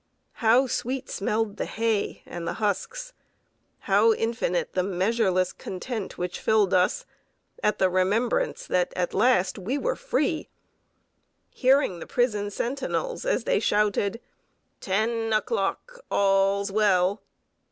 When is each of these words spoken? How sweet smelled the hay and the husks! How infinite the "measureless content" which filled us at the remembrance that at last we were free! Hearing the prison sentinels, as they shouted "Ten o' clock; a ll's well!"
How 0.41 0.65
sweet 0.65 1.11
smelled 1.11 1.57
the 1.57 1.67
hay 1.67 2.23
and 2.25 2.47
the 2.47 2.53
husks! 2.55 3.13
How 3.81 4.13
infinite 4.13 4.73
the 4.73 4.81
"measureless 4.81 5.53
content" 5.53 6.17
which 6.17 6.39
filled 6.39 6.73
us 6.73 7.05
at 7.61 7.77
the 7.77 7.87
remembrance 7.87 8.65
that 8.65 8.93
at 8.95 9.13
last 9.13 9.59
we 9.59 9.77
were 9.77 9.95
free! 9.95 10.49
Hearing 11.51 11.99
the 11.99 12.07
prison 12.07 12.49
sentinels, 12.49 13.25
as 13.27 13.43
they 13.43 13.59
shouted 13.59 14.19
"Ten 14.79 15.31
o' 15.35 15.39
clock; 15.41 15.99
a 16.09 16.15
ll's 16.15 16.71
well!" 16.71 17.21